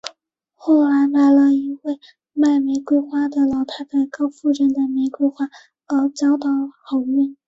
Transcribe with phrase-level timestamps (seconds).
[0.55, 1.99] 后来买了一位
[2.33, 5.47] 卖玫瑰花的老太太高夫人的玫瑰花
[5.85, 6.49] 而交到
[6.83, 7.37] 好运。